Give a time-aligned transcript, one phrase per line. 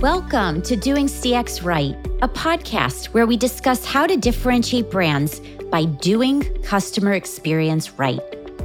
[0.00, 5.84] Welcome to Doing CX Right, a podcast where we discuss how to differentiate brands by
[5.84, 8.18] doing customer experience right.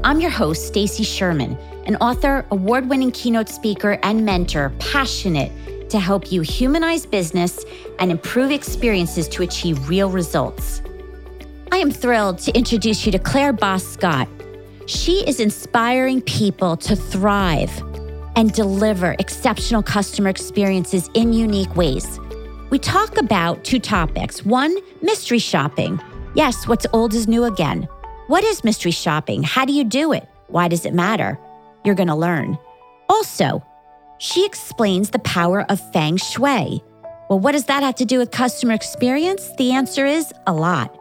[0.06, 5.52] I'm your host, Stacy Sherman, an author, award-winning keynote speaker, and mentor, passionate
[5.90, 7.66] to help you humanize business
[8.00, 10.82] and improve experiences to achieve real results.
[11.70, 14.30] I am thrilled to introduce you to Claire Boscq-Scott.
[14.86, 17.82] She is inspiring people to thrive
[18.36, 22.20] and deliver exceptional customer experiences in unique ways.
[22.70, 24.44] We talk about two topics.
[24.44, 26.02] One, mystery shopping.
[26.34, 27.88] Yes, what's old is new again.
[28.28, 29.44] What is mystery shopping?
[29.44, 30.28] How do you do it?
[30.48, 31.40] Why does it matter?
[31.84, 32.58] You're going to learn.
[33.08, 33.64] Also,
[34.18, 36.84] she explains the power of feng shui.
[37.30, 39.50] Well, what does that have to do with customer experience?
[39.58, 40.98] The answer is a lot.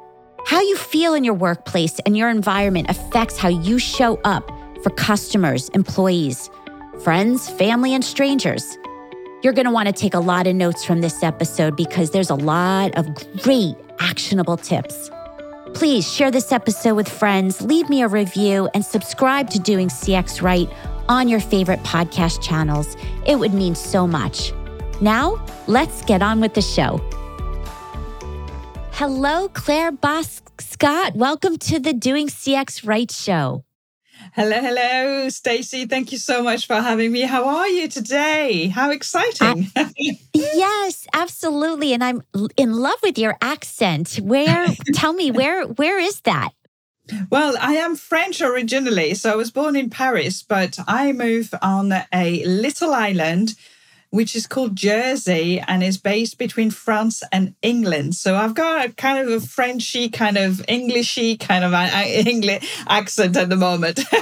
[0.47, 4.51] How you feel in your workplace and your environment affects how you show up
[4.83, 6.51] for customers, employees,
[7.03, 8.79] friends, family, and strangers.
[9.43, 12.31] You're going to want to take a lot of notes from this episode because there's
[12.31, 13.07] a lot of
[13.43, 15.11] great actionable tips.
[15.75, 20.41] Please share this episode with friends, leave me a review, and subscribe to Doing CX
[20.41, 20.69] Right
[21.09, 22.97] on your favorite podcast channels.
[23.27, 24.53] It would mean so much.
[25.01, 27.01] Now, let's get on with the show.
[28.93, 31.17] Hello, Claire Bosk Scott.
[31.17, 33.65] Welcome to the Doing CX Right show.
[34.37, 35.87] Hello, hello, Stacy.
[35.87, 37.21] Thank you so much for having me.
[37.21, 38.67] How are you today?
[38.67, 39.71] How exciting.
[39.77, 39.91] Uh,
[40.33, 41.93] yes, absolutely.
[41.93, 42.21] And I'm
[42.57, 44.17] in love with your accent.
[44.21, 46.51] Where tell me where where is that?
[47.31, 51.93] Well, I am French originally, so I was born in Paris, but I moved on
[52.13, 53.55] a little island
[54.15, 58.15] which is called Jersey and is based between France and England.
[58.15, 63.37] So I've got a kind of a Frenchy, kind of Englishy kind of English accent
[63.37, 63.99] at the moment.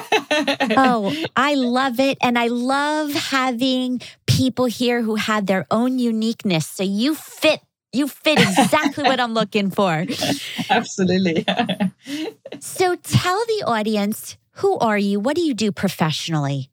[0.78, 2.16] oh, I love it.
[2.22, 6.66] And I love having people here who have their own uniqueness.
[6.66, 7.60] So you fit
[7.92, 10.06] you fit exactly what I'm looking for.
[10.70, 11.44] Absolutely.
[12.60, 15.20] so tell the audience who are you?
[15.20, 16.71] What do you do professionally?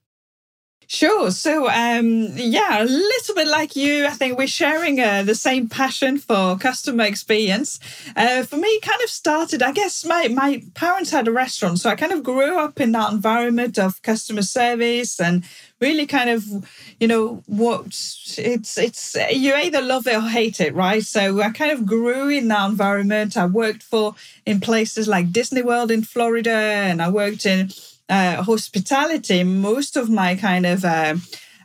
[0.92, 1.30] Sure.
[1.30, 5.70] So, um, yeah, a little bit like you, I think we're sharing uh, the same
[5.70, 7.80] passion for customer experience.
[8.16, 11.80] Uh, for me, kind of started, I guess my, my parents had a restaurant.
[11.80, 15.44] So I kind of grew up in that environment of customer service and
[15.80, 16.44] really kind of,
[17.00, 17.86] you know, what
[18.40, 21.04] it's, it's, you either love it or hate it, right?
[21.04, 23.38] So I kind of grew in that environment.
[23.38, 27.70] I worked for in places like Disney World in Florida and I worked in,
[28.10, 31.16] uh, hospitality most of my kind of uh,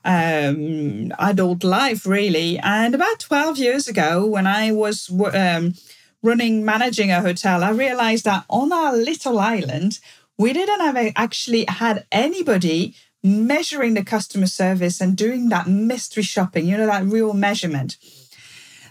[0.05, 2.59] um, adult life, really.
[2.59, 5.75] And about 12 years ago, when I was um,
[6.23, 9.99] running, managing a hotel, I realized that on our little island,
[10.39, 16.67] we didn't have actually had anybody measuring the customer service and doing that mystery shopping,
[16.67, 17.97] you know, that real measurement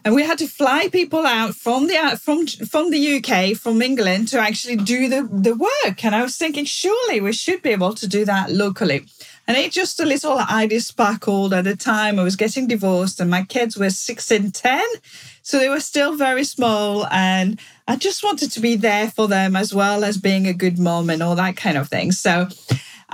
[0.05, 3.81] and we had to fly people out from the uh, from from the UK from
[3.81, 6.03] England to actually do the the work.
[6.03, 9.05] And I was thinking surely we should be able to do that locally.
[9.47, 12.17] And it just a little idea sparkled at the time.
[12.17, 14.81] I was getting divorced and my kids were 6 and 10
[15.45, 19.57] so they were still very small and I just wanted to be there for them
[19.57, 22.13] as well as being a good mom and all that kind of thing.
[22.13, 22.47] So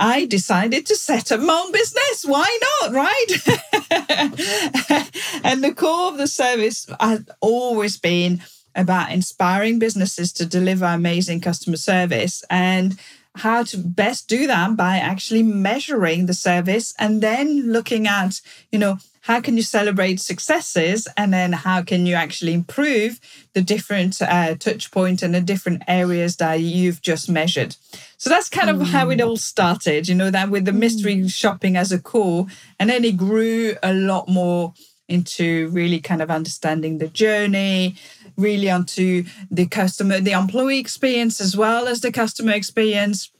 [0.00, 2.24] I decided to set up my own business.
[2.24, 3.26] Why not, right?
[5.44, 8.42] and the core of the service has always been
[8.74, 12.98] about inspiring businesses to deliver amazing customer service and
[13.36, 18.40] how to best do that by actually measuring the service and then looking at,
[18.72, 23.20] you know, how can you celebrate successes and then how can you actually improve
[23.52, 27.76] the different uh, touch points point and the different areas that you've just measured
[28.16, 28.86] so that's kind of mm.
[28.86, 29.26] how it mm.
[29.26, 31.32] all started you know that with the mystery mm.
[31.32, 32.46] shopping as a core
[32.78, 34.74] and then it grew a lot more
[35.08, 37.96] into really kind of understanding the journey
[38.36, 43.30] really onto the customer the employee experience as well as the customer experience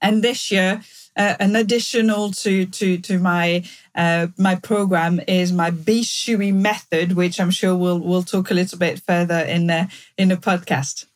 [0.00, 0.82] and this year
[1.16, 3.64] uh, an additional to to to my
[3.94, 8.54] uh, my program is my Be Shui method, which I'm sure we'll we'll talk a
[8.54, 11.06] little bit further in the in the podcast.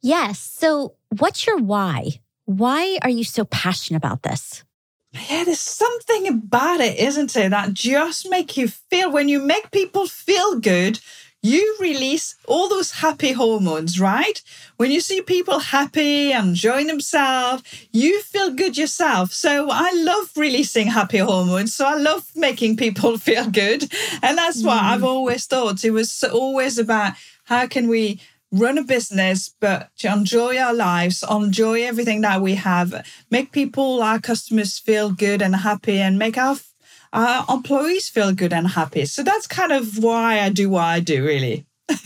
[0.00, 0.38] Yes.
[0.38, 2.20] So, what's your why?
[2.46, 4.64] Why are you so passionate about this?
[5.12, 9.70] Yeah, there's something about it, isn't it, that just make you feel when you make
[9.70, 10.98] people feel good,
[11.44, 14.40] you release all those happy hormones, right?
[14.78, 17.62] When you see people happy and enjoying themselves,
[17.92, 19.30] you feel good yourself.
[19.30, 21.74] So I love releasing happy hormones.
[21.74, 23.82] So I love making people feel good.
[24.22, 24.66] And that's mm.
[24.66, 25.84] what I've always thought.
[25.84, 27.12] It was always about
[27.44, 32.54] how can we run a business, but to enjoy our lives, enjoy everything that we
[32.54, 36.56] have, make people, our customers feel good and happy and make our
[37.14, 39.06] our employees feel good and happy.
[39.06, 41.66] So that's kind of why I do what I do, really.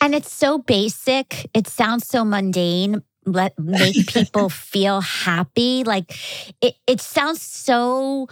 [0.00, 1.48] and it's so basic.
[1.54, 3.02] It sounds so mundane.
[3.26, 5.84] Let make people feel happy.
[5.84, 6.18] Like
[6.60, 8.28] it, it sounds so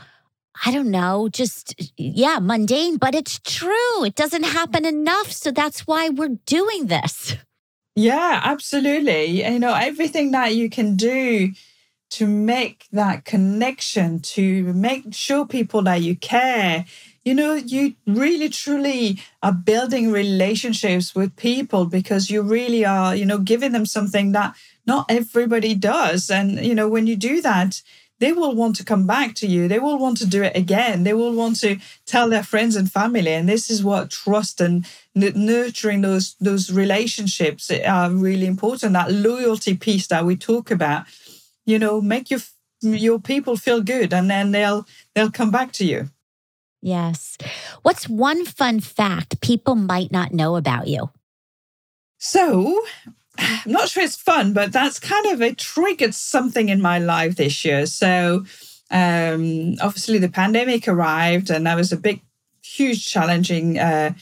[0.64, 4.04] I don't know, just, yeah, mundane, but it's true.
[4.04, 5.32] It doesn't happen enough.
[5.32, 7.36] So that's why we're doing this.
[7.96, 9.42] Yeah, absolutely.
[9.44, 11.52] You know, everything that you can do
[12.12, 16.84] to make that connection, to make sure people that you care,
[17.24, 23.24] you know, you really truly are building relationships with people because you really are, you
[23.24, 24.54] know, giving them something that
[24.86, 26.30] not everybody does.
[26.30, 27.80] And, you know, when you do that,
[28.22, 29.66] they will want to come back to you.
[29.66, 31.02] They will want to do it again.
[31.02, 33.32] They will want to tell their friends and family.
[33.32, 38.92] And this is what trust and nurturing those those relationships are really important.
[38.92, 41.06] That loyalty piece that we talk about,
[41.64, 42.40] you know, make your
[42.80, 46.10] your people feel good, and then they'll they'll come back to you.
[46.80, 47.38] Yes.
[47.82, 51.10] What's one fun fact people might not know about you?
[52.18, 52.82] So,
[53.38, 57.36] I'm not sure it's fun, but that's kind of it triggered something in my life
[57.36, 57.86] this year.
[57.86, 58.44] So
[58.90, 62.20] um, obviously the pandemic arrived, and that was a big,
[62.62, 64.14] huge, challenging uh,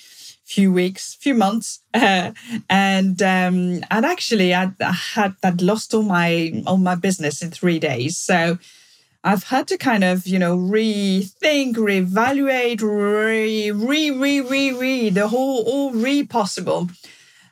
[0.50, 6.62] few weeks, few months, and um, and actually I, I had I'd lost all my
[6.66, 8.16] all my business in three days.
[8.16, 8.58] So.
[9.22, 15.28] I've had to kind of, you know, rethink, reevaluate, re, re, re, re, re, the
[15.28, 16.88] whole, all re possible.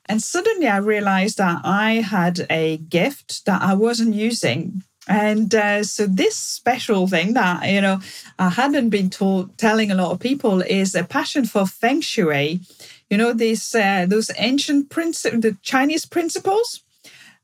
[0.06, 4.82] And suddenly I realized that I had a gift that I wasn't using.
[5.08, 8.00] And uh, so this special thing that, you know,
[8.38, 12.60] I hadn't been told, telling a lot of people is a passion for feng shui.
[13.08, 16.82] You know, these, uh, those ancient principles, the Chinese principles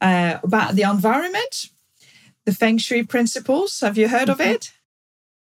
[0.02, 1.70] uh, about the environment,
[2.44, 3.80] the feng shui principles.
[3.80, 4.52] Have you heard of mm-hmm.
[4.52, 4.72] it?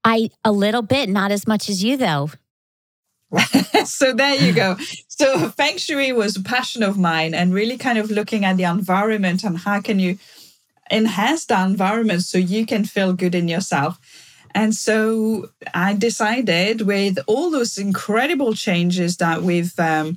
[0.06, 2.30] I, a little bit, not as much as you though.
[3.86, 4.78] so there you go.
[5.08, 8.64] So feng shui was a passion of mine and really kind of looking at the
[8.64, 10.18] environment and how can you
[10.92, 14.00] enhance the environment so you can feel good in yourself.
[14.54, 20.16] And so I decided with all those incredible changes that we've um,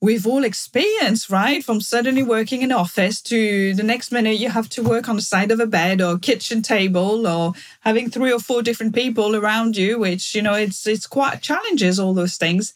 [0.00, 1.64] we've all experienced, right?
[1.64, 5.22] From suddenly working in office to the next minute you have to work on the
[5.22, 9.76] side of a bed or kitchen table or having three or four different people around
[9.76, 12.74] you, which you know it's it's quite challenges all those things.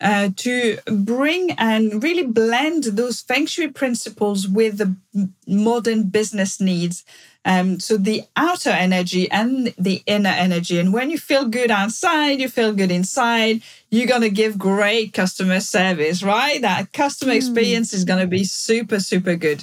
[0.00, 4.96] Uh, to bring and really blend those feng shui principles with the
[5.46, 7.04] modern business needs
[7.44, 10.78] um, so the outer energy and the inner energy.
[10.78, 15.14] And when you feel good outside, you feel good inside, you're going to give great
[15.14, 16.60] customer service, right?
[16.60, 17.38] That customer hmm.
[17.38, 19.62] experience is going to be super, super good.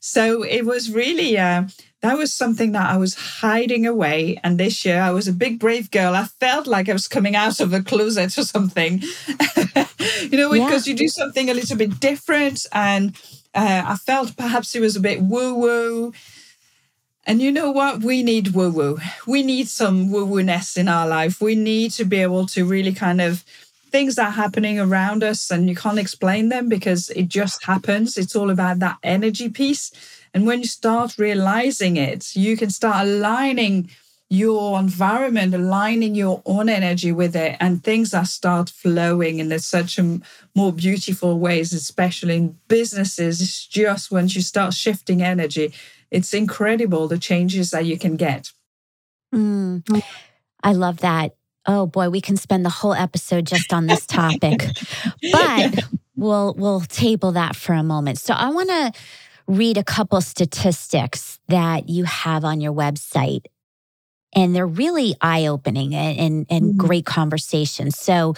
[0.00, 1.64] So it was really, uh,
[2.06, 4.38] that was something that I was hiding away.
[4.44, 6.14] And this year I was a big, brave girl.
[6.14, 9.02] I felt like I was coming out of a closet or something,
[10.30, 10.92] you know, because yeah.
[10.92, 12.64] you do something a little bit different.
[12.72, 13.16] And
[13.54, 16.12] uh, I felt perhaps it was a bit woo woo.
[17.26, 18.02] And you know what?
[18.02, 18.98] We need woo woo.
[19.26, 21.40] We need some woo woo ness in our life.
[21.40, 23.44] We need to be able to really kind of
[23.90, 28.16] things are happening around us and you can't explain them because it just happens.
[28.16, 29.90] It's all about that energy piece.
[30.34, 33.90] And when you start realizing it, you can start aligning
[34.28, 39.98] your environment, aligning your own energy with it, and things that start flowing in such
[39.98, 40.20] a
[40.54, 43.40] more beautiful ways, especially in businesses.
[43.40, 45.72] It's just once you start shifting energy,
[46.10, 48.52] it's incredible the changes that you can get.
[49.32, 50.02] Mm,
[50.62, 51.36] I love that.
[51.66, 54.66] Oh boy, we can spend the whole episode just on this topic.
[55.32, 55.84] but
[56.16, 58.18] we'll we'll table that for a moment.
[58.18, 58.92] So I want to
[59.46, 63.46] read a couple statistics that you have on your website.
[64.34, 66.86] And they're really eye-opening and, and, and mm-hmm.
[66.86, 67.96] great conversations.
[67.96, 68.34] So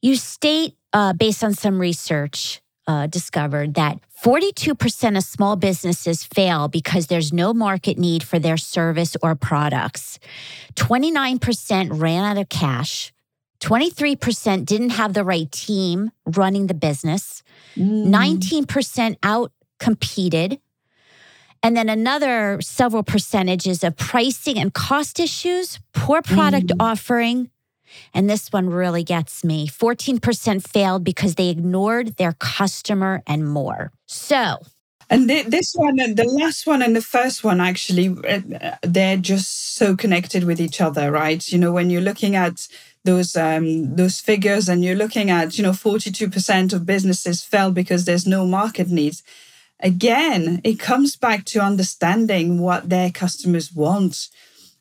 [0.00, 6.66] you state, uh, based on some research, uh, discovered that 42% of small businesses fail
[6.66, 10.18] because there's no market need for their service or products.
[10.74, 13.12] 29% ran out of cash.
[13.60, 17.44] 23% didn't have the right team running the business.
[17.76, 18.08] Mm.
[18.08, 20.58] 19% out competed.
[21.62, 26.76] And then another several percentages of pricing and cost issues, poor product mm.
[26.80, 27.50] offering,
[28.14, 33.92] and this one really gets me 14% failed because they ignored their customer and more.
[34.06, 34.58] So,
[35.10, 39.96] and this one, the last one and the first one, actually, uh, they're just so
[39.96, 41.46] connected with each other, right?
[41.50, 42.68] You know, when you're looking at
[43.04, 48.04] those um, those figures and you're looking at, you know, 42% of businesses fail because
[48.04, 49.24] there's no market needs.
[49.80, 54.28] Again, it comes back to understanding what their customers want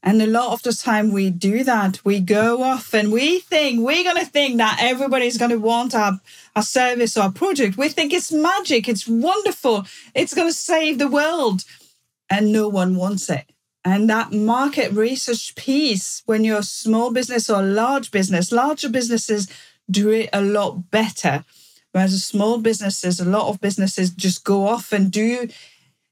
[0.02, 2.04] And a lot of the time we do that.
[2.06, 5.94] We go off and we think we're going to think that everybody's going to want
[5.94, 6.20] our,
[6.56, 7.78] our service or our project.
[7.78, 8.88] We think it's magic.
[8.88, 9.86] It's wonderful.
[10.16, 11.66] It's going to save the world.
[12.30, 13.52] And no one wants it.
[13.84, 18.90] And that market research piece, when you're a small business or a large business, larger
[18.90, 19.48] businesses
[19.90, 21.44] do it a lot better.
[21.92, 25.50] Whereas small businesses, a lot of businesses just go off and do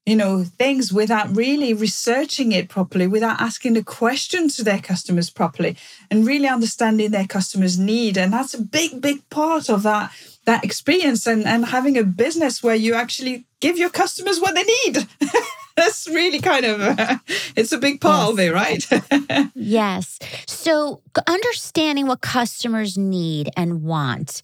[0.08, 5.30] you know, things without really researching it properly, without asking the question to their customers
[5.30, 5.76] properly,
[6.10, 8.18] and really understanding their customers' need.
[8.18, 10.12] And that's a big, big part of that
[10.46, 14.64] that experience and, and having a business where you actually give your customers what they
[14.64, 15.06] need.
[15.76, 17.18] that's really kind of uh,
[17.58, 18.30] it's a big part yes.
[18.32, 24.42] of it right yes so understanding what customers need and want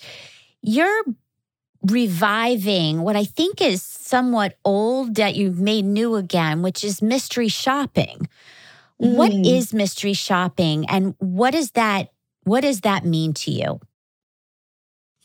[0.61, 1.03] your
[1.85, 7.47] reviving what I think is somewhat old that you've made new again, which is mystery
[7.47, 8.27] shopping.
[9.01, 9.15] Mm.
[9.15, 12.09] What is mystery shopping and what does that
[12.43, 13.79] what does that mean to you?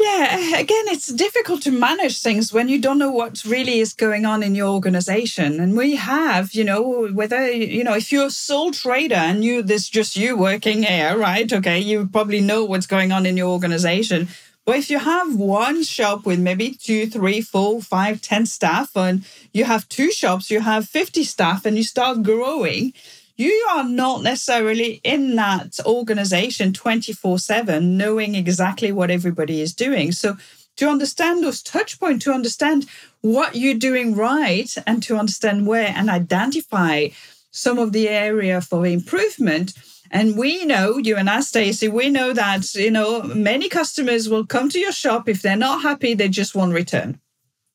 [0.00, 4.24] Yeah, again, it's difficult to manage things when you don't know what really is going
[4.24, 5.58] on in your organization.
[5.58, 9.60] And we have, you know, whether, you know, if you're a sole trader and you,
[9.60, 11.52] there's just you working here, right?
[11.52, 14.28] Okay, you probably know what's going on in your organization.
[14.68, 19.24] But if you have one shop with maybe two, three, four, five, ten staff, and
[19.54, 22.92] you have two shops, you have 50 staff, and you start growing,
[23.38, 30.12] you are not necessarily in that organization 24 7, knowing exactly what everybody is doing.
[30.12, 30.36] So,
[30.76, 32.84] to understand those touch points, to understand
[33.22, 37.08] what you're doing right, and to understand where and identify
[37.52, 39.72] some of the area for improvement
[40.10, 44.46] and we know, you and I, Stacy, we know that, you know, many customers will
[44.46, 45.28] come to your shop.
[45.28, 47.20] If they're not happy, they just won't return,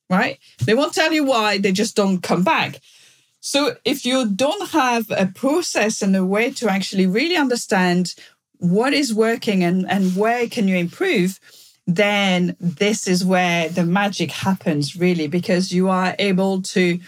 [0.10, 0.40] right?
[0.66, 2.80] They won't tell you why, they just don't come back.
[3.40, 8.16] So if you don't have a process and a way to actually really understand
[8.60, 11.40] what is working and, and where can you improve,
[11.86, 17.00] then this is where the magic happens, really, because you are able to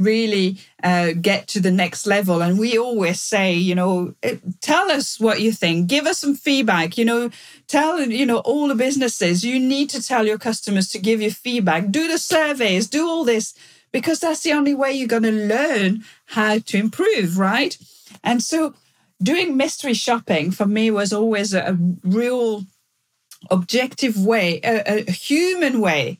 [0.00, 2.42] really uh, get to the next level.
[2.42, 6.34] And we always say, you know, eh, tell us what you think, give us some
[6.34, 7.30] feedback, you know,
[7.68, 11.30] tell, you know, all the businesses, you need to tell your customers to give you
[11.30, 13.54] feedback, do the surveys, do all this,
[13.92, 17.76] because that's the only way you're going to learn how to improve, right?
[18.24, 18.74] And so
[19.22, 22.64] doing mystery shopping for me was always a, real
[23.50, 26.18] objective way, a, a human way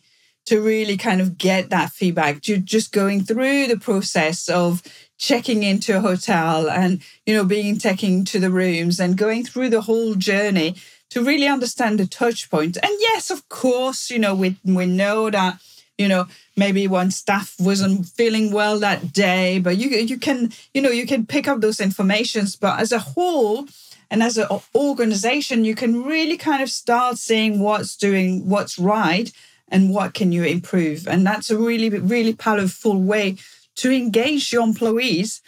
[0.51, 2.43] to really kind of get that feedback.
[2.43, 4.83] to just going through the process of
[5.17, 9.71] checking into a hotel and you know being taken to the rooms and going through
[9.71, 10.75] the whole journey
[11.09, 12.77] to really understand the touch point.
[12.83, 15.61] And yes, of course, you know we we know that
[15.97, 16.27] you know
[16.57, 21.07] maybe one staff wasn't feeling well that day, but you you can you know you
[21.07, 22.57] can pick up those informations.
[22.57, 23.69] But as a whole,
[24.11, 29.31] and as an organization, you can really kind of start seeing what's doing what's right
[29.71, 31.07] and what can you improve?
[31.07, 33.37] And that's a really really powerful way
[33.77, 35.41] to engage your employees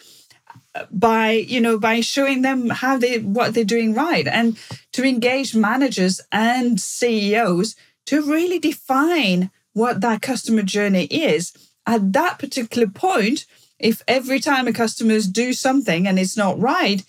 [0.75, 4.57] uh, by you know by showing them how they what they're doing right and
[4.93, 7.77] to engage managers and CEOs
[8.07, 11.53] to really define what that customer journey is.
[11.87, 13.47] At that particular point
[13.79, 17.03] if every time a customers do something and it's not right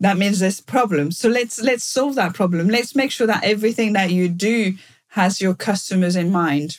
[0.00, 2.68] that means there's a problem so let's let's solve that problem.
[2.68, 4.74] Let's make sure that everything that you do
[5.08, 6.78] has your customers in mind.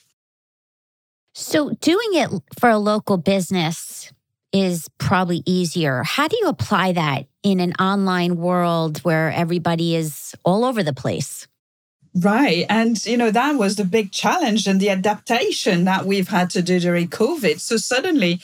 [1.34, 4.12] So, doing it for a local business
[4.52, 6.04] is probably easier.
[6.04, 10.94] How do you apply that in an online world where everybody is all over the
[10.94, 11.48] place?
[12.16, 12.66] Right.
[12.70, 16.62] And, you know, that was the big challenge and the adaptation that we've had to
[16.62, 17.60] do during COVID.
[17.60, 18.42] So, suddenly,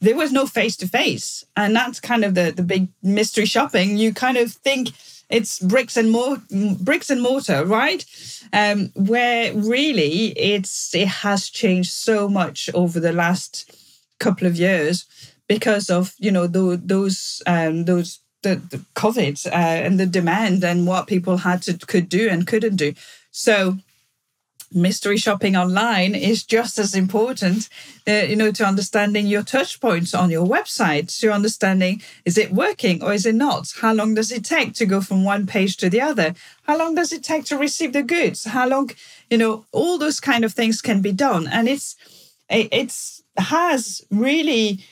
[0.00, 1.44] there was no face to face.
[1.56, 3.96] And that's kind of the, the big mystery shopping.
[3.96, 4.90] You kind of think,
[5.28, 6.38] it's bricks and more
[6.80, 8.04] bricks and mortar, right?
[8.52, 13.70] Um, where really it's it has changed so much over the last
[14.18, 15.06] couple of years
[15.48, 20.62] because of you know the, those um, those the, the COVID uh, and the demand
[20.62, 22.94] and what people had to could do and couldn't do.
[23.30, 23.78] So
[24.72, 27.68] mystery shopping online is just as important
[28.08, 32.52] uh, you know to understanding your touch points on your website to understanding is it
[32.52, 33.72] working or is it not?
[33.80, 36.34] How long does it take to go from one page to the other?
[36.64, 38.44] How long does it take to receive the goods?
[38.44, 38.90] How long
[39.30, 41.46] you know all those kind of things can be done.
[41.46, 41.96] And it's
[42.48, 44.84] it's has really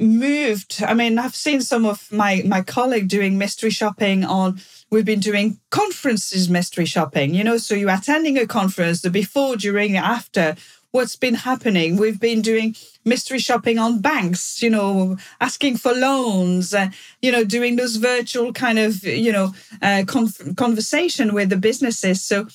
[0.00, 4.60] moved i mean i've seen some of my my colleague doing mystery shopping on
[4.90, 9.56] we've been doing conferences mystery shopping you know so you're attending a conference the before
[9.56, 10.56] during after
[10.94, 11.96] what's been happening.
[11.96, 17.42] We've been doing mystery shopping on banks, you know, asking for loans, uh, you know,
[17.42, 22.22] doing those virtual kind of, you know, uh, con- conversation with the businesses.
[22.22, 22.46] So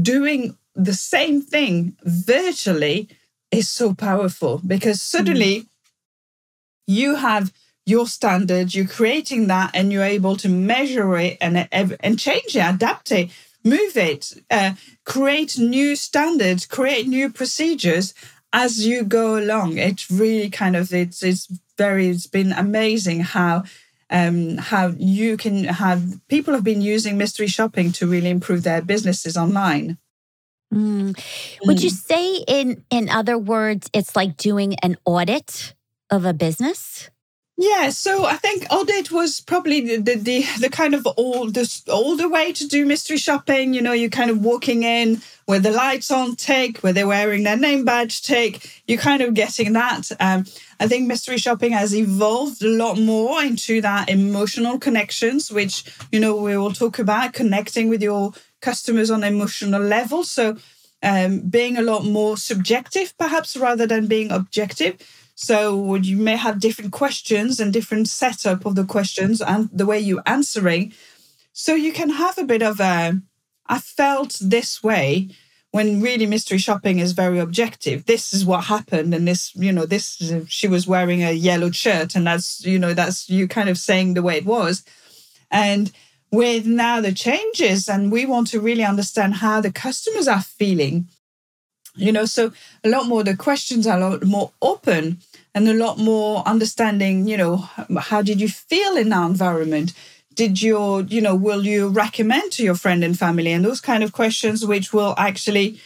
[0.00, 3.08] doing the same thing virtually
[3.50, 5.66] is so powerful because suddenly mm.
[6.86, 7.52] You have
[7.86, 12.64] your standards, you're creating that, and you're able to measure it and and change it,
[12.64, 13.30] adapt it,
[13.64, 14.72] move it, uh,
[15.04, 18.14] create new standards, create new procedures
[18.52, 19.78] as you go along.
[19.78, 21.46] It's really kind of it's it's
[21.76, 23.64] very it's been amazing how
[24.10, 28.82] um, how you can have people have been using mystery shopping to really improve their
[28.82, 29.98] businesses online.
[30.72, 31.18] Mm.
[31.64, 31.94] Would you mm.
[31.94, 35.74] say, in in other words, it's like doing an audit
[36.10, 37.10] of a business?
[37.62, 41.82] Yeah, so I think audit was probably the, the the, the, kind of old the
[41.90, 43.74] older way to do mystery shopping.
[43.74, 47.42] You know, you're kind of walking in with the lights on tick, where they're wearing
[47.42, 48.82] their name badge tick.
[48.86, 50.10] You're kind of getting that.
[50.20, 50.46] Um,
[50.80, 56.18] I think mystery shopping has evolved a lot more into that emotional connections, which you
[56.18, 60.24] know we will talk about connecting with your customers on an emotional level.
[60.24, 60.56] So
[61.02, 64.96] um, being a lot more subjective, perhaps rather than being objective.
[65.42, 69.98] So you may have different questions and different setup of the questions and the way
[69.98, 70.92] you answering.
[71.54, 73.18] So you can have a bit of a,
[73.66, 75.30] I felt this way
[75.70, 78.04] when really mystery shopping is very objective.
[78.04, 82.14] This is what happened, and this, you know, this she was wearing a yellow shirt,
[82.14, 84.84] and that's, you know, that's you kind of saying the way it was.
[85.50, 85.90] And
[86.30, 91.08] with now the changes, and we want to really understand how the customers are feeling.
[91.96, 92.52] You know, so
[92.84, 95.18] a lot more the questions are a lot more open
[95.54, 97.56] and a lot more understanding, you know,
[97.98, 99.92] how did you feel in that environment?
[100.34, 103.52] Did you, you know, will you recommend to your friend and family?
[103.52, 105.80] And those kind of questions, which will actually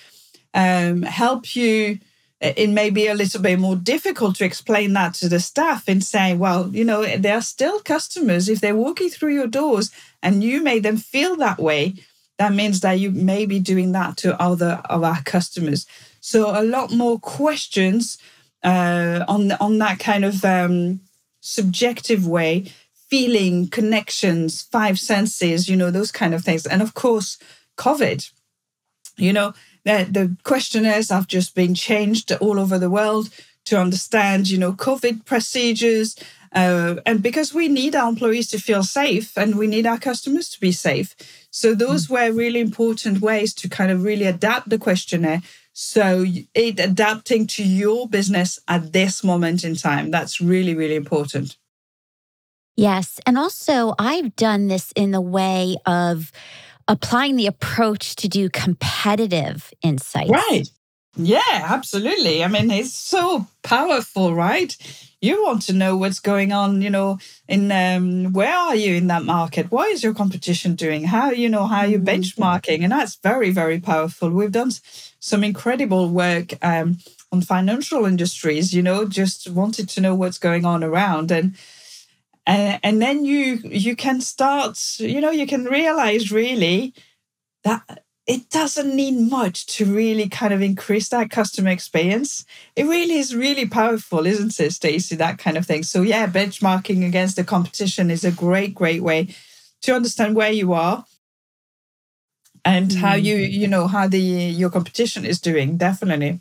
[0.52, 1.98] um, help you.
[2.40, 6.04] It may be a little bit more difficult to explain that to the staff and
[6.04, 8.50] say, well, you know, they are still customers.
[8.50, 9.90] If they're walking through your doors
[10.22, 11.94] and you made them feel that way,
[12.38, 15.86] that means that you may be doing that to other of our customers.
[16.20, 18.18] So a lot more questions
[18.62, 21.00] uh, on on that kind of um,
[21.40, 22.72] subjective way,
[23.08, 27.38] feeling connections, five senses, you know, those kind of things, and of course,
[27.76, 28.30] COVID.
[29.16, 33.28] You know, the, the questionnaires have just been changed all over the world
[33.66, 36.16] to understand, you know, COVID procedures.
[36.52, 40.48] Uh, and because we need our employees to feel safe and we need our customers
[40.50, 41.14] to be safe.
[41.56, 42.10] So those mm.
[42.10, 45.40] were really important ways to kind of really adapt the questionnaire
[45.72, 50.10] so it adapting to your business at this moment in time.
[50.10, 51.56] That's really, really important.
[52.76, 53.20] Yes.
[53.24, 56.32] And also, I've done this in the way of
[56.88, 60.30] applying the approach to do competitive insights.
[60.30, 60.68] Right.
[61.16, 62.42] Yeah, absolutely.
[62.42, 64.76] I mean, it's so powerful, right?
[65.20, 69.06] You want to know what's going on, you know, in um, where are you in
[69.06, 69.70] that market?
[69.70, 71.04] What is your competition doing?
[71.04, 72.08] How, you know, how are you mm-hmm.
[72.08, 72.82] benchmarking?
[72.82, 74.28] And that's very, very powerful.
[74.30, 74.72] We've done
[75.20, 76.98] some incredible work um,
[77.30, 81.30] on financial industries, you know, just wanted to know what's going on around.
[81.30, 81.54] And
[82.46, 86.92] and, and then you you can start, you know, you can realize really
[87.62, 92.46] that it doesn't need much to really kind of increase that customer experience.
[92.74, 95.14] It really is really powerful, isn't it, Stacy?
[95.16, 95.82] That kind of thing.
[95.82, 99.34] So yeah, benchmarking against the competition is a great, great way
[99.82, 101.04] to understand where you are
[102.64, 102.96] and mm.
[102.96, 106.40] how you you know how the your competition is doing definitely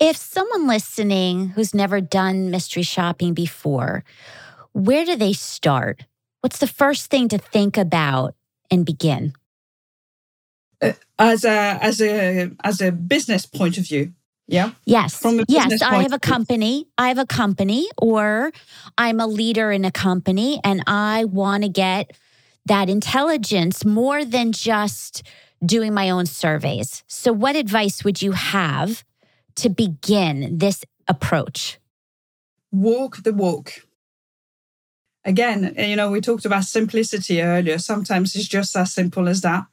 [0.00, 4.04] if someone listening who's never done mystery shopping before
[4.72, 6.04] where do they start
[6.40, 8.34] what's the first thing to think about
[8.70, 9.32] and begin
[10.80, 14.12] Uh, as a as a as a business point of view
[14.46, 18.52] yeah yes yes i have a company i have a company or
[18.96, 22.12] i'm a leader in a company and i want to get
[22.66, 25.24] that intelligence more than just
[25.64, 27.02] doing my own surveys.
[27.06, 29.04] So, what advice would you have
[29.56, 31.78] to begin this approach?
[32.70, 33.72] Walk the walk.
[35.24, 37.78] Again, you know, we talked about simplicity earlier.
[37.78, 39.64] Sometimes it's just as simple as that.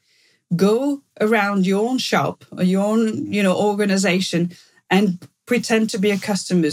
[0.56, 4.52] Go around your own shop or your own, you know, organization
[4.90, 6.70] and pretend to be a customer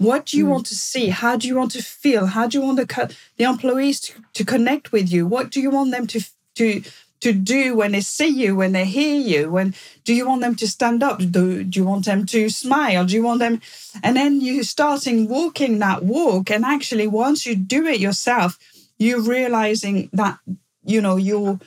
[0.00, 0.48] what do you mm.
[0.48, 1.08] want to see?
[1.08, 2.24] How do you want to feel?
[2.24, 5.26] How do you want the the employees to, to connect with you?
[5.26, 6.20] What do you want them to
[6.54, 6.82] to
[7.20, 9.50] to do when they see you, when they hear you?
[9.50, 11.18] When do you want them to stand up?
[11.18, 13.04] Do, do you want them to smile?
[13.04, 13.60] Do you want them?
[14.02, 18.58] And then you starting walking that walk, and actually, once you do it yourself,
[18.96, 20.38] you're realizing that
[20.82, 21.60] you know you're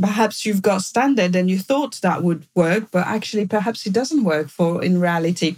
[0.00, 4.24] perhaps you've got standard and you thought that would work, but actually perhaps it doesn't
[4.24, 5.56] work for in reality.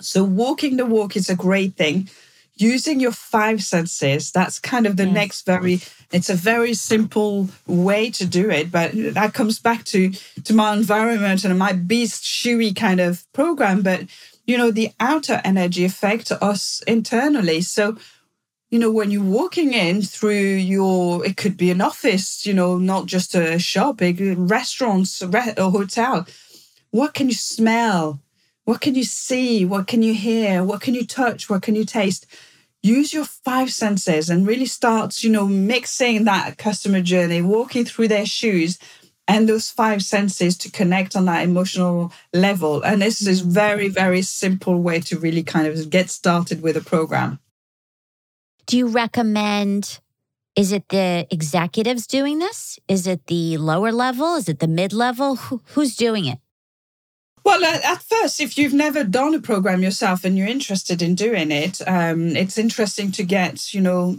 [0.00, 2.08] So walking the walk is a great thing.
[2.56, 5.14] Using your five senses, that's kind of the yes.
[5.14, 5.80] next very
[6.12, 10.10] it's a very simple way to do it, but that comes back to
[10.44, 13.82] to my environment and my Be Shui kind of program.
[13.82, 14.02] But
[14.46, 17.62] you know, the outer energy affect us internally.
[17.62, 17.96] So
[18.72, 22.78] you know, when you're walking in through your, it could be an office, you know,
[22.78, 26.26] not just a shop, a restaurants, a hotel.
[26.90, 28.22] What can you smell?
[28.64, 29.66] What can you see?
[29.66, 30.64] What can you hear?
[30.64, 31.50] What can you touch?
[31.50, 32.24] What can you taste?
[32.82, 38.08] Use your five senses and really start, you know, mixing that customer journey, walking through
[38.08, 38.78] their shoes
[39.28, 42.80] and those five senses to connect on that emotional level.
[42.80, 46.80] And this is very, very simple way to really kind of get started with a
[46.80, 47.38] program.
[48.72, 50.00] Do you recommend?
[50.56, 52.78] Is it the executives doing this?
[52.88, 54.36] Is it the lower level?
[54.36, 55.36] Is it the mid level?
[55.36, 56.38] Who, who's doing it?
[57.44, 61.50] Well, at first, if you've never done a program yourself and you're interested in doing
[61.50, 64.16] it, um, it's interesting to get, you know,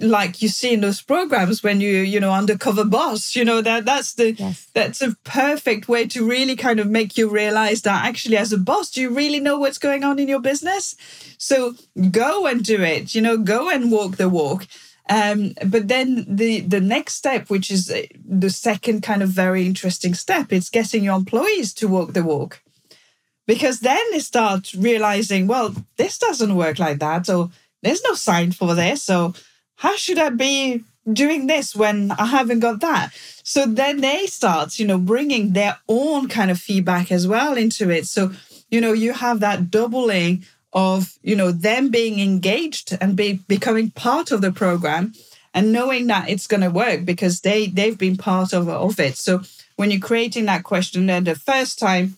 [0.00, 3.84] like you see in those programs when you, you know, undercover boss, you know, that
[3.84, 4.68] that's the yes.
[4.74, 8.58] that's a perfect way to really kind of make you realize that actually, as a
[8.58, 10.96] boss, do you really know what's going on in your business?
[11.38, 11.74] So
[12.10, 13.14] go and do it.
[13.14, 14.66] You know, go and walk the walk.
[15.08, 17.92] Um, but then the the next step, which is
[18.26, 22.62] the second kind of very interesting step, is getting your employees to walk the walk
[23.46, 27.50] because then they start realizing, well, this doesn't work like that, or
[27.82, 29.34] there's no sign for this, So
[29.76, 33.12] how should I be doing this when I haven't got that?
[33.42, 37.90] So then they start, you know, bringing their own kind of feedback as well into
[37.90, 38.06] it.
[38.06, 38.32] So,
[38.70, 43.90] you know, you have that doubling of, you know, them being engaged and be becoming
[43.90, 45.12] part of the program
[45.52, 49.16] and knowing that it's going to work because they they've been part of, of it.
[49.16, 49.42] So
[49.76, 52.16] when you're creating that question then the first time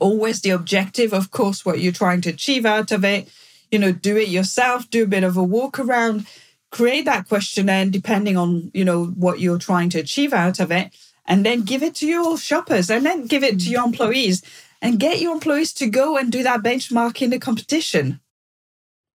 [0.00, 3.28] always the objective, of course, what you're trying to achieve out of it.
[3.70, 6.26] You know, do it yourself, do a bit of a walk around,
[6.70, 10.94] create that questionnaire depending on, you know, what you're trying to achieve out of it,
[11.26, 14.42] and then give it to your shoppers and then give it to your employees
[14.80, 18.20] and get your employees to go and do that benchmark in the competition.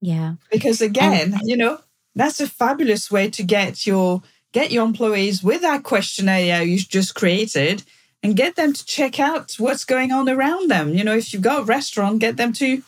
[0.01, 0.35] Yeah.
[0.51, 1.79] Because again, and- you know,
[2.15, 7.15] that's a fabulous way to get your get your employees with that questionnaire you just
[7.15, 7.83] created
[8.23, 10.93] and get them to check out what's going on around them.
[10.93, 12.83] You know, if you've got a restaurant, get them to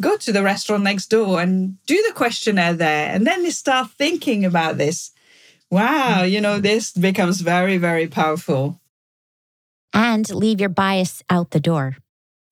[0.00, 3.10] go to the restaurant next door and do the questionnaire there.
[3.10, 5.10] And then they start thinking about this.
[5.70, 6.30] Wow, mm.
[6.30, 8.80] you know, this becomes very, very powerful.
[9.92, 11.96] And leave your bias out the door.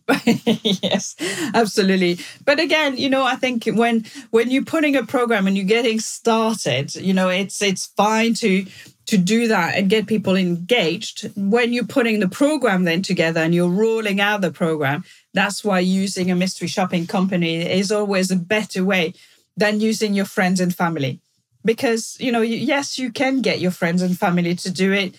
[0.62, 1.16] yes
[1.52, 5.66] absolutely but again you know i think when when you're putting a program and you're
[5.66, 8.64] getting started you know it's it's fine to
[9.06, 13.54] to do that and get people engaged when you're putting the program then together and
[13.54, 15.04] you're rolling out the program
[15.36, 19.12] that's why using a mystery shopping company is always a better way
[19.54, 21.20] than using your friends and family.
[21.62, 25.16] Because you know yes you can get your friends and family to do it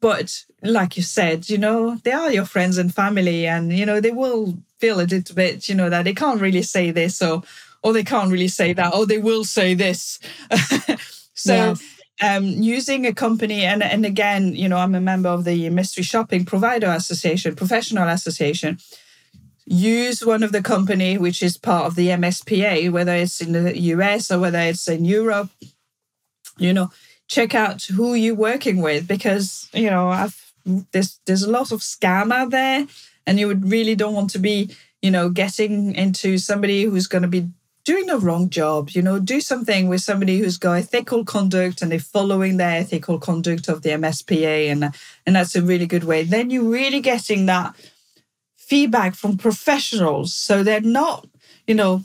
[0.00, 4.00] but like you said you know they are your friends and family and you know
[4.00, 7.42] they will feel a little bit you know that they can't really say this or
[7.82, 10.18] or they can't really say that or they will say this.
[11.34, 15.44] So yes um, using a company, and, and again, you know, I'm a member of
[15.44, 18.78] the Mystery Shopping Provider Association, Professional Association.
[19.66, 23.78] Use one of the company which is part of the MSPA, whether it's in the
[23.78, 25.50] US or whether it's in Europe.
[26.58, 26.90] You know,
[27.28, 30.52] check out who you're working with because you know I've,
[30.92, 32.86] there's there's a lot of scam out there,
[33.26, 37.22] and you would really don't want to be you know getting into somebody who's going
[37.22, 37.48] to be
[37.84, 38.90] doing the wrong job.
[38.90, 43.18] You know, do something with somebody who's got ethical conduct and they're following their ethical
[43.18, 44.94] conduct of the MSPA, and
[45.26, 46.24] and that's a really good way.
[46.24, 47.74] Then you're really getting that
[48.56, 51.26] feedback from professionals, so they're not,
[51.66, 52.04] you know,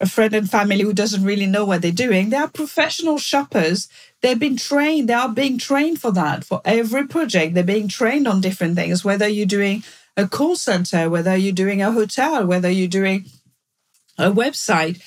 [0.00, 2.30] a friend and family who doesn't really know what they're doing.
[2.30, 3.88] They are professional shoppers.
[4.22, 5.08] They've been trained.
[5.08, 7.54] They are being trained for that for every project.
[7.54, 9.04] They're being trained on different things.
[9.04, 9.82] Whether you're doing
[10.16, 13.26] a call center, whether you're doing a hotel, whether you're doing
[14.18, 15.02] a website,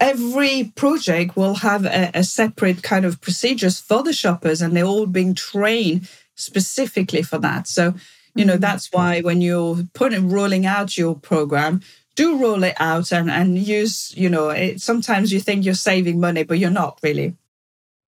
[0.00, 4.84] every project will have a, a, separate kind of procedures for the shoppers, and they're
[4.84, 7.68] all being trained specifically for that.
[7.68, 7.94] So,
[8.34, 8.60] you know, mm-hmm.
[8.60, 11.82] that's why when you're putting rolling out your program,
[12.14, 16.20] do roll it out and, and use, you know, it, sometimes you think you're saving
[16.20, 17.36] money, but you're not really.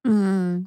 [0.06, 0.66] Mm.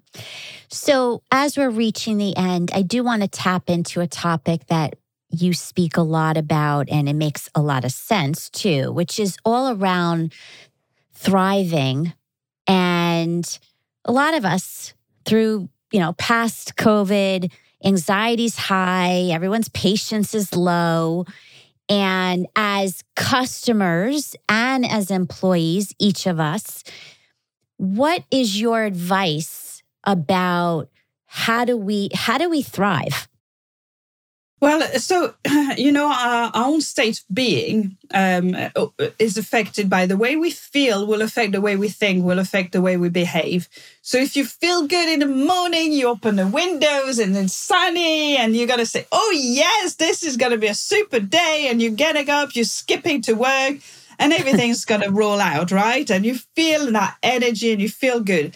[0.68, 4.96] So, as we're reaching the end, I do want to tap into a topic that
[5.32, 9.38] you speak a lot about, and it makes a lot of sense too, which is
[9.46, 10.34] all around
[11.14, 12.14] thriving.
[12.68, 13.60] And
[14.06, 14.94] a lot of us,
[15.26, 17.52] through, you know, past COVID,
[17.84, 21.26] anxiety's high, everyone's patience is low.
[21.88, 26.84] And as customers and as employees, each of us,
[27.78, 30.90] what is your advice about
[31.26, 33.29] how do we how do we thrive?
[34.62, 35.36] Well, so
[35.78, 38.56] you know, our, own state of being um,
[39.18, 41.08] is affected by the way we feel.
[41.08, 42.26] Will affect the way we think.
[42.26, 43.70] Will affect the way we behave.
[44.02, 48.36] So if you feel good in the morning, you open the windows and it's sunny,
[48.38, 51.92] and you're gonna say, "Oh yes, this is gonna be a super day," and you're
[51.92, 53.78] getting up, you're skipping to work,
[54.18, 56.10] and everything's gonna roll out, right?
[56.10, 58.56] And you feel that energy, and you feel good.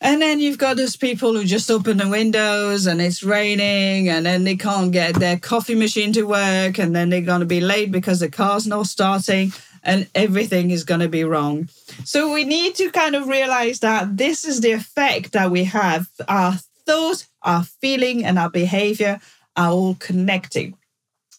[0.00, 4.24] And then you've got those people who just open the windows and it's raining and
[4.24, 7.60] then they can't get their coffee machine to work and then they're going to be
[7.60, 11.68] late because the car's not starting and everything is going to be wrong.
[12.04, 16.08] So we need to kind of realize that this is the effect that we have.
[16.28, 16.54] Our
[16.86, 19.20] thought, our feeling, and our behavior
[19.56, 20.76] are all connecting.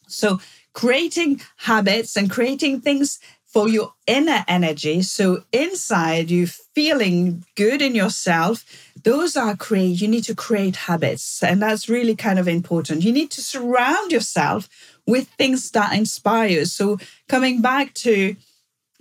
[0.08, 0.40] So
[0.74, 3.20] creating habits and creating things
[3.52, 5.02] for your inner energy.
[5.02, 8.64] So inside you feeling good in yourself,
[9.04, 11.42] those are create, you need to create habits.
[11.42, 13.04] And that's really kind of important.
[13.04, 14.70] You need to surround yourself
[15.08, 16.66] with things that inspire.
[16.66, 18.36] So coming back to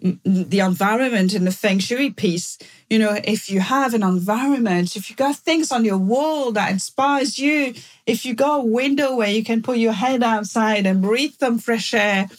[0.01, 2.57] the environment and the feng shui piece,
[2.89, 6.71] you know, if you have an environment, if you got things on your wall that
[6.71, 7.75] inspires you,
[8.07, 11.59] if you got a window where you can put your head outside and breathe some
[11.59, 12.31] fresh air,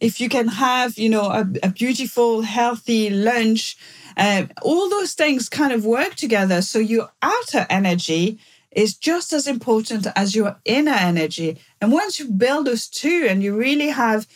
[0.00, 3.76] if you can have, you know, a, a beautiful, healthy lunch,
[4.16, 6.62] uh, all those things kind of work together.
[6.62, 8.38] So your outer energy
[8.70, 11.58] is just as important as your inner energy.
[11.80, 14.26] And once you build those two and you really have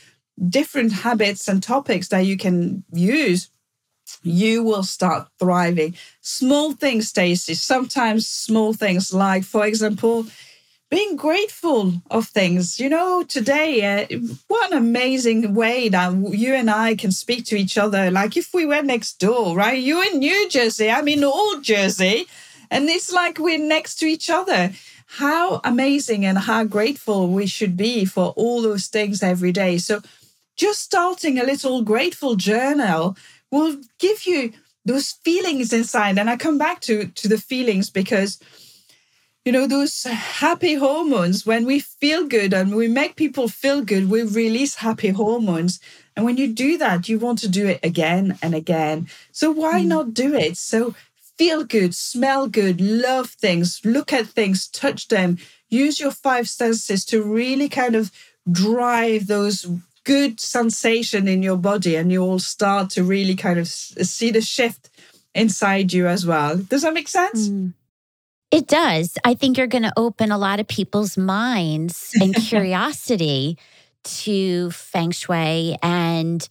[0.49, 3.51] different habits and topics that you can use,
[4.23, 5.95] you will start thriving.
[6.21, 10.27] Small things, Stacy, sometimes small things like, for example,
[10.91, 12.81] being grateful of things.
[12.81, 17.57] You know, today, uh, what an amazing way that you and I can speak to
[17.57, 18.11] each other.
[18.11, 19.79] Like if we were next door, right?
[19.79, 22.27] You in New Jersey, I'm in Old Jersey,
[22.71, 24.73] and it's like we're next to each other.
[25.07, 29.79] How amazing and how grateful we should be for all those things every day.
[29.79, 30.03] So,
[30.57, 33.17] just starting a little grateful journal
[33.51, 34.53] will give you
[34.85, 36.19] those feelings inside.
[36.19, 38.39] And I come back to to the feelings because
[39.45, 44.11] you know, those happy hormones, when we feel good and we make people feel good,
[44.11, 45.81] we release happy hormones.
[46.15, 49.09] And when you do that, you want to do it again and again.
[49.33, 49.87] So why mm.
[49.87, 50.59] not do it?
[50.59, 50.95] So
[51.39, 55.39] feel good, smell good, love things, look at things, touch them,
[55.71, 58.13] use your five senses to really kind of
[58.51, 59.67] drive those
[60.05, 64.43] good sensation in your body and you will start to really kind of see the
[64.43, 64.91] shift
[65.35, 66.59] inside you as well.
[66.59, 67.49] Does that make sense?
[67.49, 67.73] Mm.
[68.51, 69.17] It does.
[69.25, 73.59] I think you're going to open a lot of people's minds and curiosity
[74.03, 76.49] to feng shui and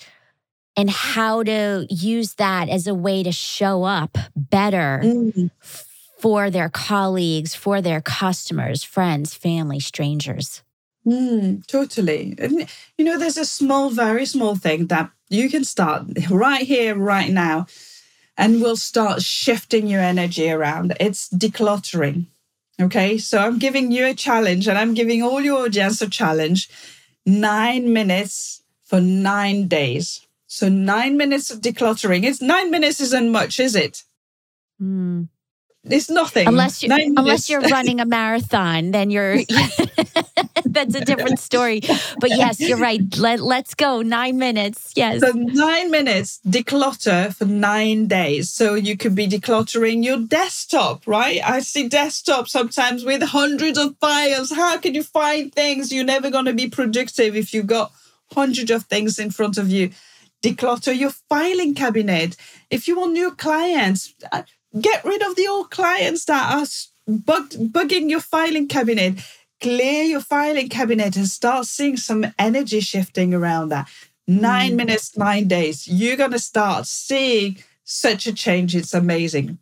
[0.78, 5.52] and how to use that as a way to show up better mm.
[5.62, 10.64] for their colleagues, for their customers, friends, family, strangers.
[11.06, 12.36] Mm, totally.
[12.38, 16.96] And, you know, there's a small, very small thing that you can start right here,
[16.96, 17.66] right now
[18.40, 20.96] and will start shifting your energy around.
[20.98, 22.28] It's decluttering.
[22.82, 26.70] Okay, so I'm giving you a challenge and I'm giving all your audience a challenge
[27.26, 30.26] nine minutes for nine days.
[30.48, 32.24] So, nine minutes of decluttering.
[32.24, 34.04] It's nine minutes isn't much, is it?
[34.82, 35.28] Mm.
[35.84, 36.48] It's nothing.
[36.48, 39.40] Unless you unless you're running a marathon, then you're
[40.66, 41.82] that's a different story.
[42.20, 43.02] But yes, you're right.
[43.18, 44.02] Let, let's go.
[44.02, 44.94] Nine minutes.
[44.96, 45.22] Yes.
[45.22, 48.52] So nine minutes declutter for nine days.
[48.52, 51.42] So you could be decluttering your desktop, right?
[51.44, 54.52] I see desktop sometimes with hundreds of files.
[54.52, 55.92] How can you find things?
[55.92, 57.92] You're never going to be productive if you've got
[58.34, 59.92] hundreds of things in front of you.
[60.42, 62.38] Declutter your filing cabinet.
[62.70, 64.44] If you want new clients, uh,
[64.80, 66.66] Get rid of the old clients that are
[67.08, 69.20] bug, bugging your filing cabinet.
[69.62, 73.90] Clear your filing cabinet and start seeing some energy shifting around that.
[74.28, 74.78] Nine mm.
[74.78, 75.88] minutes, nine days.
[75.88, 78.76] You're going to start seeing such a change.
[78.76, 79.58] It's amazing.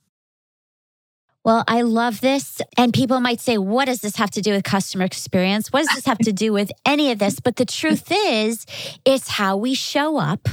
[1.43, 2.61] Well, I love this.
[2.77, 5.71] And people might say, what does this have to do with customer experience?
[5.71, 7.39] What does this have to do with any of this?
[7.39, 8.65] But the truth is,
[9.05, 10.49] it's how we show up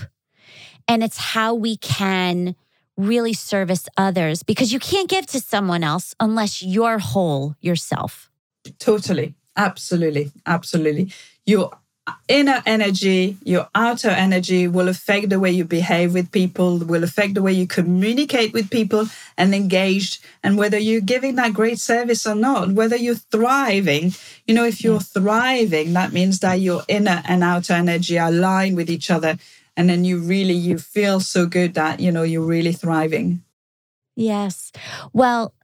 [0.86, 2.54] and it's how we can
[2.96, 8.30] really service others because you can't give to someone else unless you're whole yourself.
[8.78, 9.34] Totally.
[9.56, 10.32] Absolutely.
[10.46, 11.12] Absolutely.
[11.46, 11.70] Your
[12.28, 17.34] inner energy, your outer energy will affect the way you behave with people, will affect
[17.34, 19.06] the way you communicate with people
[19.38, 24.12] and engage, and whether you're giving that great service or not, whether you're thriving.
[24.46, 28.76] You know, if you're thriving, that means that your inner and outer energy are aligned
[28.76, 29.38] with each other.
[29.76, 33.42] And then you really you feel so good that, you know, you're really thriving.
[34.16, 34.72] Yes.
[35.12, 35.54] Well,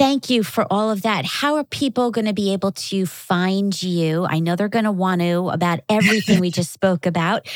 [0.00, 1.26] Thank you for all of that.
[1.26, 4.24] How are people going to be able to find you?
[4.24, 7.46] I know they're going to want to about everything we just spoke about.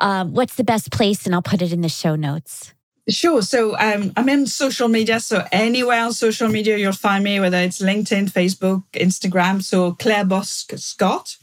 [0.00, 1.26] Um, what's the best place?
[1.26, 2.74] And I'll put it in the show notes.
[3.08, 3.40] Sure.
[3.40, 5.20] So um, I'm in social media.
[5.20, 9.62] So anywhere on social media, you'll find me, whether it's LinkedIn, Facebook, Instagram.
[9.62, 11.36] So Claire Boscq-Scott.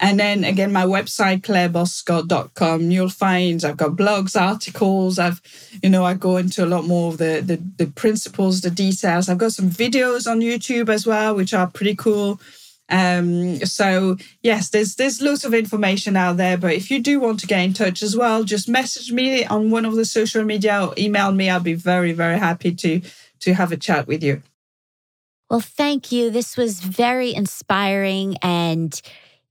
[0.00, 5.18] And then again, my website, claireboscqscott.com, you'll find I've got blogs, articles.
[5.18, 5.40] I've,
[5.82, 9.28] you know, I go into a lot more of the, the, the principles, the details.
[9.28, 12.40] I've got some videos on YouTube as well, which are pretty cool.
[12.88, 16.58] Um, so yes, there's there's lots of information out there.
[16.58, 19.70] But if you do want to get in touch as well, just message me on
[19.70, 21.48] one of the social media or email me.
[21.48, 23.00] I'll be very, very happy to
[23.40, 24.42] to have a chat with you.
[25.52, 26.30] Well, thank you.
[26.30, 28.98] This was very inspiring and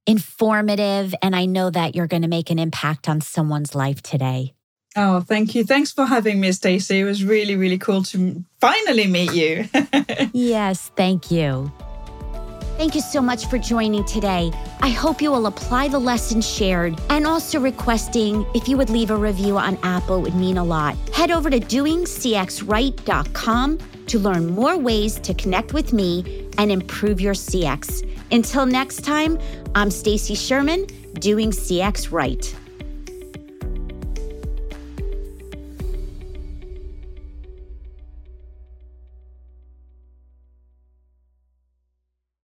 [0.05, 1.15] informative.
[1.21, 4.53] And I know that you're going to make an impact on someone's life today.
[4.95, 5.63] Oh, thank you.
[5.63, 6.99] Thanks for having me, Stacy.
[6.99, 9.69] It was really, really cool to finally meet you.
[10.33, 11.71] yes, thank you.
[12.77, 14.51] Thank you so much for joining today.
[14.81, 19.11] I hope you will apply the lessons shared and also requesting if you would leave
[19.11, 20.97] a review on Apple would mean a lot.
[21.13, 23.77] Head over to doingcxright.com
[24.11, 28.05] to learn more ways to connect with me and improve your CX.
[28.29, 29.39] Until next time,
[29.73, 32.53] I'm Stacy Sherman, doing CX right.